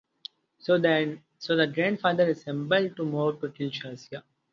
So 0.57 0.79
the 0.79 1.71
grandfather 1.71 2.31
assembled 2.31 2.99
a 2.99 3.03
mob 3.03 3.39
to 3.41 3.49
kill 3.51 3.69
Shazia. 3.69 4.23